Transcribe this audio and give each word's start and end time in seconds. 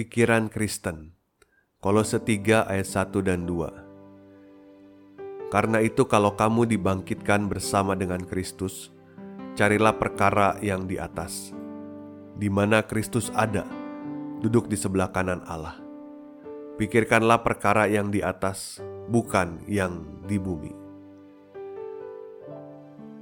Pikiran 0.00 0.48
Kristen 0.48 1.12
Kolose 1.76 2.24
3 2.24 2.72
ayat 2.72 2.88
1 2.88 3.20
dan 3.20 3.44
2 3.44 5.52
Karena 5.52 5.84
itu 5.84 6.08
kalau 6.08 6.32
kamu 6.40 6.64
dibangkitkan 6.72 7.44
bersama 7.44 7.92
dengan 7.92 8.24
Kristus, 8.24 8.88
carilah 9.60 10.00
perkara 10.00 10.56
yang 10.64 10.88
di 10.88 10.96
atas, 10.96 11.52
di 12.32 12.48
mana 12.48 12.80
Kristus 12.80 13.28
ada, 13.36 13.68
duduk 14.40 14.72
di 14.72 14.76
sebelah 14.80 15.12
kanan 15.12 15.44
Allah. 15.44 15.76
Pikirkanlah 16.80 17.44
perkara 17.44 17.84
yang 17.84 18.08
di 18.08 18.24
atas, 18.24 18.80
bukan 19.04 19.60
yang 19.68 20.24
di 20.24 20.40
bumi. 20.40 20.72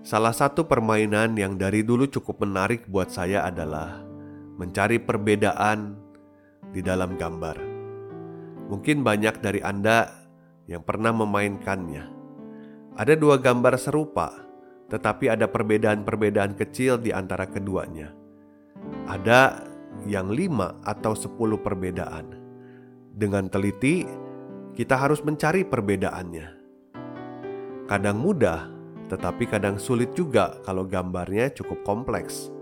Salah 0.07 0.31
satu 0.31 0.71
permainan 0.71 1.35
yang 1.35 1.59
dari 1.59 1.83
dulu 1.83 2.07
cukup 2.07 2.47
menarik 2.47 2.87
buat 2.87 3.11
saya 3.11 3.51
adalah 3.51 3.99
mencari 4.55 5.03
perbedaan 5.03 6.07
di 6.73 6.81
dalam 6.85 7.17
gambar. 7.17 7.57
Mungkin 8.69 9.01
banyak 9.01 9.41
dari 9.41 9.61
Anda 9.65 10.13
yang 10.69 10.85
pernah 10.85 11.11
memainkannya. 11.17 12.05
Ada 12.99 13.17
dua 13.17 13.41
gambar 13.41 13.81
serupa, 13.81 14.29
tetapi 14.93 15.33
ada 15.33 15.49
perbedaan-perbedaan 15.49 16.53
kecil 16.59 17.01
di 17.01 17.15
antara 17.15 17.49
keduanya. 17.49 18.13
Ada 19.09 19.65
yang 20.05 20.29
lima 20.29 20.77
atau 20.85 21.17
sepuluh 21.17 21.57
perbedaan. 21.57 22.37
Dengan 23.19 23.49
teliti, 23.49 24.05
kita 24.77 24.95
harus 24.95 25.25
mencari 25.25 25.65
perbedaannya. 25.65 26.47
Kadang 27.89 28.21
mudah, 28.21 28.69
tetapi 29.09 29.49
kadang 29.49 29.81
sulit 29.81 30.13
juga 30.13 30.61
kalau 30.63 30.85
gambarnya 30.85 31.49
cukup 31.57 31.81
kompleks. 31.89 32.53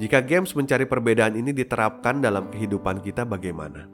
Jika 0.00 0.24
games 0.24 0.56
mencari 0.56 0.88
perbedaan 0.88 1.36
ini 1.36 1.52
diterapkan 1.52 2.24
dalam 2.24 2.48
kehidupan 2.48 3.04
kita, 3.04 3.28
bagaimana? 3.28 3.88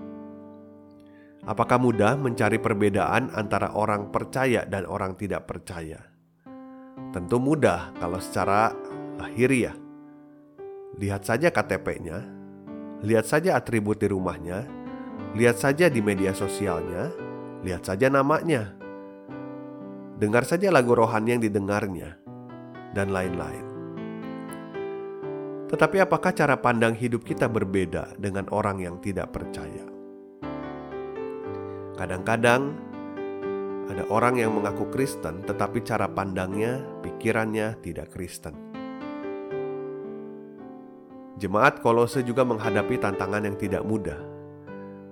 Apakah 1.48 1.80
mudah 1.80 2.14
mencari 2.14 2.60
perbedaan 2.60 3.32
antara 3.32 3.72
orang 3.72 4.12
percaya 4.14 4.62
dan 4.68 4.84
orang 4.84 5.16
tidak 5.18 5.48
percaya? 5.48 5.98
Tentu 7.10 7.40
mudah 7.40 7.94
kalau 7.98 8.20
secara 8.20 8.70
lahiriah. 9.18 9.74
Lihat 10.98 11.24
saja 11.24 11.48
KTP-nya, 11.48 12.18
lihat 13.02 13.26
saja 13.26 13.56
atribut 13.58 13.98
di 13.98 14.10
rumahnya, 14.10 14.66
lihat 15.34 15.58
saja 15.58 15.86
di 15.88 16.02
media 16.02 16.34
sosialnya, 16.34 17.10
lihat 17.62 17.86
saja 17.86 18.10
namanya, 18.10 18.74
dengar 20.18 20.42
saja 20.42 20.68
lagu 20.74 20.94
rohani 20.94 21.38
yang 21.38 21.42
didengarnya, 21.42 22.18
dan 22.92 23.14
lain-lain. 23.14 23.67
Tetapi 25.68 26.00
apakah 26.00 26.32
cara 26.32 26.56
pandang 26.56 26.96
hidup 26.96 27.28
kita 27.28 27.44
berbeda 27.44 28.16
dengan 28.16 28.48
orang 28.48 28.80
yang 28.80 28.96
tidak 29.04 29.36
percaya? 29.36 29.84
Kadang-kadang 32.00 32.72
ada 33.92 34.04
orang 34.08 34.40
yang 34.40 34.56
mengaku 34.56 34.88
Kristen, 34.88 35.44
tetapi 35.44 35.84
cara 35.84 36.08
pandangnya, 36.08 36.80
pikirannya 37.04 37.76
tidak 37.84 38.12
Kristen. 38.16 38.56
Jemaat 41.36 41.84
Kolose 41.84 42.24
juga 42.24 42.48
menghadapi 42.48 42.96
tantangan 42.96 43.44
yang 43.44 43.56
tidak 43.60 43.84
mudah. 43.84 44.18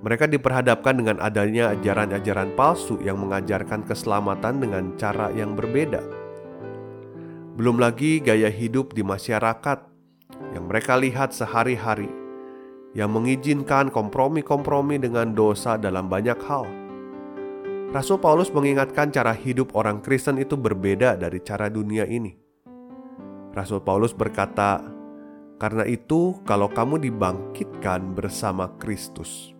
Mereka 0.01 0.29
diperhadapkan 0.29 0.97
dengan 0.97 1.21
adanya 1.21 1.77
ajaran-ajaran 1.77 2.57
palsu 2.57 2.97
yang 3.05 3.21
mengajarkan 3.21 3.85
keselamatan 3.85 4.61
dengan 4.61 4.85
cara 4.97 5.29
yang 5.37 5.53
berbeda. 5.53 6.01
Belum 7.57 7.81
lagi 7.81 8.21
gaya 8.21 8.53
hidup 8.53 8.93
di 8.93 9.01
masyarakat 9.01 9.96
mereka 10.67 10.99
lihat 10.99 11.31
sehari-hari, 11.31 12.11
yang 12.93 13.15
mengizinkan 13.15 13.89
kompromi-kompromi 13.89 14.99
dengan 14.99 15.31
dosa 15.31 15.79
dalam 15.79 16.11
banyak 16.11 16.37
hal. 16.43 16.67
Rasul 17.95 18.19
Paulus 18.19 18.51
mengingatkan 18.51 19.15
cara 19.15 19.31
hidup 19.31 19.79
orang 19.79 20.03
Kristen 20.03 20.43
itu 20.43 20.59
berbeda 20.59 21.15
dari 21.15 21.39
cara 21.41 21.71
dunia 21.71 22.03
ini. 22.05 22.35
Rasul 23.55 23.81
Paulus 23.81 24.11
berkata, 24.11 24.83
"Karena 25.57 25.87
itu, 25.87 26.37
kalau 26.45 26.67
kamu 26.69 26.99
dibangkitkan 27.09 28.13
bersama 28.13 28.75
Kristus." 28.77 29.55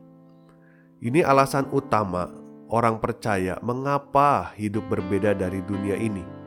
Ini 1.01 1.23
alasan 1.23 1.71
utama 1.71 2.29
orang 2.67 2.99
percaya 2.99 3.63
mengapa 3.63 4.51
hidup 4.59 4.91
berbeda 4.91 5.37
dari 5.37 5.63
dunia 5.63 5.95
ini 5.95 6.46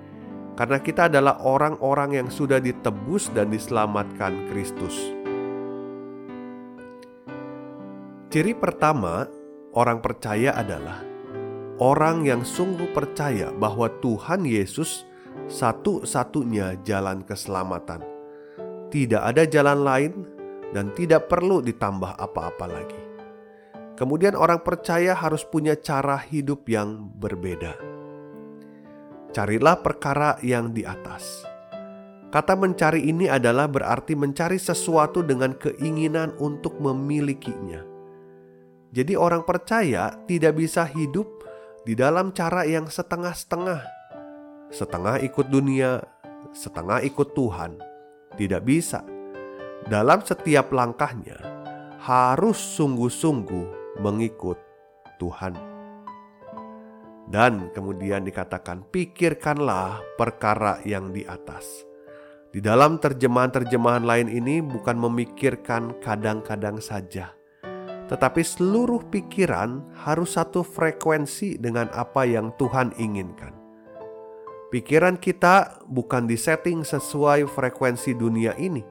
karena 0.59 0.75
kita 0.83 1.07
adalah 1.07 1.39
orang-orang 1.39 2.19
yang 2.19 2.27
sudah 2.27 2.59
ditebus 2.59 3.31
dan 3.31 3.47
diselamatkan 3.47 4.51
Kristus. 4.51 4.91
Ciri 8.27 8.51
pertama 8.59 9.23
orang 9.71 10.03
percaya 10.03 10.51
adalah 10.59 10.99
orang 11.79 12.27
yang 12.27 12.43
sungguh 12.43 12.91
percaya 12.91 13.55
bahwa 13.55 13.87
Tuhan 14.03 14.43
Yesus 14.43 15.07
satu-satunya 15.47 16.83
jalan 16.83 17.23
keselamatan. 17.23 18.03
Tidak 18.91 19.21
ada 19.23 19.47
jalan 19.47 19.79
lain 19.79 20.13
dan 20.75 20.91
tidak 20.91 21.31
perlu 21.31 21.63
ditambah 21.63 22.19
apa-apa 22.19 22.65
lagi. 22.67 23.01
Kemudian, 23.95 24.35
orang 24.35 24.63
percaya 24.63 25.11
harus 25.11 25.43
punya 25.43 25.75
cara 25.75 26.15
hidup 26.15 26.67
yang 26.71 27.11
berbeda 27.19 27.88
carilah 29.29 29.77
perkara 29.79 30.37
yang 30.41 30.73
di 30.73 30.81
atas. 30.85 31.45
Kata 32.29 32.53
mencari 32.53 33.09
ini 33.09 33.25
adalah 33.25 33.65
berarti 33.65 34.13
mencari 34.13 34.61
sesuatu 34.61 35.25
dengan 35.25 35.57
keinginan 35.57 36.37
untuk 36.37 36.77
memilikinya. 36.77 37.81
Jadi, 38.93 39.17
orang 39.17 39.45
percaya 39.45 40.13
tidak 40.29 40.57
bisa 40.57 40.85
hidup 40.85 41.25
di 41.85 41.97
dalam 41.97 42.29
cara 42.33 42.65
yang 42.69 42.85
setengah-setengah, 42.85 43.81
setengah 44.69 45.21
ikut 45.25 45.49
dunia, 45.49 46.01
setengah 46.53 47.01
ikut 47.05 47.33
Tuhan. 47.33 47.81
Tidak 48.37 48.61
bisa, 48.61 49.01
dalam 49.89 50.21
setiap 50.21 50.69
langkahnya 50.69 51.37
harus 52.01 52.57
sungguh-sungguh 52.77 53.97
mengikut 54.01 54.57
Tuhan. 55.17 55.68
Dan 57.29 57.69
kemudian 57.77 58.25
dikatakan, 58.25 58.89
"Pikirkanlah 58.89 60.01
perkara 60.17 60.81
yang 60.81 61.13
di 61.13 61.21
atas." 61.29 61.85
Di 62.49 62.57
dalam 62.65 62.97
terjemahan-terjemahan 62.97 64.01
lain 64.01 64.25
ini 64.25 64.57
bukan 64.65 64.97
memikirkan 64.97 66.01
kadang-kadang 66.01 66.81
saja, 66.81 67.37
tetapi 68.09 68.41
seluruh 68.41 69.05
pikiran 69.13 69.85
harus 69.93 70.33
satu 70.33 70.65
frekuensi 70.65 71.61
dengan 71.61 71.93
apa 71.93 72.25
yang 72.25 72.49
Tuhan 72.57 72.97
inginkan. 72.97 73.53
Pikiran 74.73 75.21
kita 75.21 75.85
bukan 75.85 76.25
disetting 76.25 76.81
sesuai 76.81 77.45
frekuensi 77.45 78.17
dunia 78.17 78.57
ini, 78.57 78.81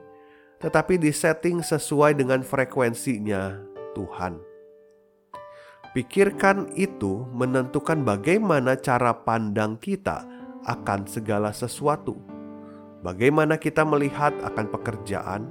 tetapi 0.63 0.95
disetting 0.95 1.59
sesuai 1.59 2.15
dengan 2.15 2.39
frekuensinya 2.39 3.59
Tuhan. 3.91 4.48
Pikirkan 5.89 6.69
itu 6.77 7.25
menentukan 7.33 8.05
bagaimana 8.05 8.77
cara 8.77 9.09
pandang 9.09 9.73
kita 9.81 10.21
akan 10.69 11.09
segala 11.09 11.49
sesuatu. 11.49 12.13
Bagaimana 13.01 13.57
kita 13.57 13.81
melihat 13.81 14.37
akan 14.45 14.69
pekerjaan, 14.69 15.49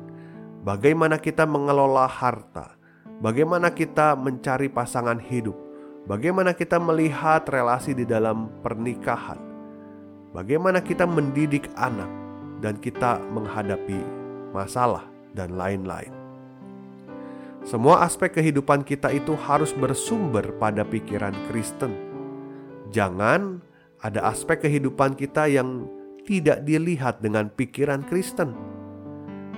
bagaimana 0.63 1.19
kita 1.19 1.43
mengelola 1.43 2.07
harta, 2.07 2.79
bagaimana 3.19 3.75
kita 3.75 4.15
mencari 4.15 4.71
pasangan 4.71 5.19
hidup, 5.19 5.59
bagaimana 6.07 6.55
kita 6.55 6.79
melihat 6.79 7.43
relasi 7.51 7.99
di 7.99 8.07
dalam 8.07 8.53
pernikahan, 8.63 9.43
bagaimana 10.31 10.79
kita 10.79 11.03
mendidik 11.03 11.67
anak, 11.75 12.11
dan 12.63 12.79
kita 12.79 13.19
menghadapi 13.35 13.99
masalah 14.55 15.03
dan 15.35 15.59
lain-lain. 15.59 16.18
Semua 17.67 18.07
aspek 18.07 18.39
kehidupan 18.39 18.87
kita 18.87 19.11
itu 19.11 19.35
harus 19.35 19.75
bersumber 19.75 20.55
pada 20.57 20.87
pikiran 20.87 21.35
Kristen. 21.51 21.95
Jangan 22.95 23.61
ada 23.99 24.31
aspek 24.31 24.63
kehidupan 24.63 25.19
kita 25.19 25.51
yang 25.51 25.87
tidak 26.23 26.63
dilihat 26.63 27.25
dengan 27.25 27.49
pikiran 27.49 28.05
Kristen. 28.07 28.53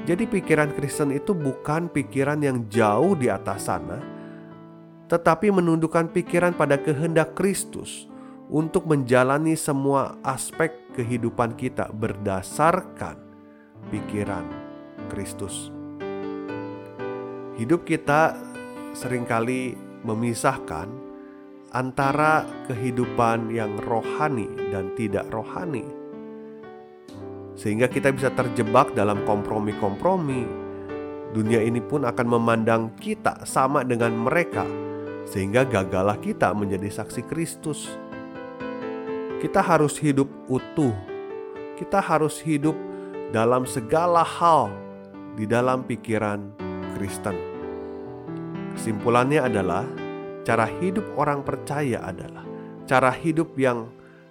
Jadi, 0.08 0.25
pikiran 0.25 0.73
Kristen 0.73 1.12
itu 1.12 1.37
bukan 1.37 1.93
pikiran 1.93 2.41
yang 2.41 2.64
jauh 2.73 3.12
di 3.12 3.29
atas 3.29 3.69
sana, 3.69 4.00
tetapi 5.12 5.53
menundukkan 5.53 6.08
pikiran 6.08 6.56
pada 6.56 6.81
kehendak 6.81 7.37
Kristus 7.37 8.08
untuk 8.49 8.88
menjalani 8.88 9.55
semua 9.55 10.17
aspek 10.25 10.73
kehidupan 10.96 11.55
kita 11.55 11.93
berdasarkan 11.93 13.20
pikiran 13.93 14.46
Kristus. 15.12 15.80
Hidup 17.61 17.85
kita 17.85 18.33
sering 18.97 19.29
kali 19.29 19.77
memisahkan 20.01 20.89
antara 21.77 22.49
kehidupan 22.65 23.53
yang 23.53 23.77
rohani 23.85 24.49
dan 24.73 24.97
tidak 24.97 25.29
rohani, 25.29 25.85
sehingga 27.61 27.85
kita 27.93 28.17
bisa 28.17 28.33
terjebak 28.33 28.97
dalam 28.97 29.21
kompromi-kompromi. 29.29 30.49
Dunia 31.37 31.61
ini 31.61 31.85
pun 31.85 32.09
akan 32.09 32.27
memandang 32.33 32.97
kita 32.97 33.45
sama 33.45 33.85
dengan 33.85 34.17
mereka, 34.17 34.65
sehingga 35.29 35.69
gagalah 35.69 36.17
kita 36.17 36.56
menjadi 36.56 36.89
saksi 36.89 37.29
Kristus. 37.29 37.93
Kita 39.37 39.61
harus 39.61 40.01
hidup 40.01 40.33
utuh, 40.49 40.97
kita 41.77 42.01
harus 42.01 42.41
hidup 42.41 42.73
dalam 43.37 43.69
segala 43.69 44.25
hal 44.25 44.73
di 45.37 45.45
dalam 45.45 45.85
pikiran 45.85 46.69
Kristen. 47.00 47.32
Kesimpulannya 48.76 49.41
adalah 49.41 49.88
cara 50.44 50.69
hidup 50.69 51.17
orang 51.17 51.41
percaya 51.41 52.05
adalah 52.05 52.44
cara 52.85 53.08
hidup 53.08 53.56
yang 53.56 53.88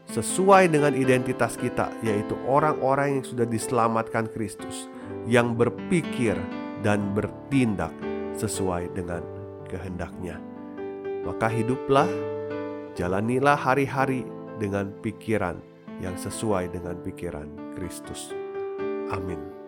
sesuai 0.10 0.70
dengan 0.70 0.94
identitas 0.94 1.58
kita, 1.58 1.90
yaitu 2.06 2.38
orang-orang 2.46 3.18
yang 3.18 3.26
sudah 3.26 3.46
diselamatkan 3.50 4.30
Kristus, 4.30 4.86
yang 5.26 5.58
berpikir 5.58 6.38
dan 6.86 7.14
bertindak 7.18 7.94
sesuai 8.38 8.94
dengan 8.94 9.26
kehendaknya. 9.70 10.38
Maka 11.26 11.50
hiduplah, 11.50 12.10
jalanilah 12.98 13.58
hari-hari 13.58 14.26
dengan 14.58 14.94
pikiran 15.02 15.62
yang 16.02 16.18
sesuai 16.18 16.74
dengan 16.74 16.98
pikiran 17.06 17.78
Kristus. 17.78 18.34
Amin. 19.14 19.59